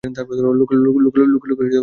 লোকে 0.59 0.75
লোকে 0.85 1.53
ভরে 1.57 1.69
গেল। 1.69 1.79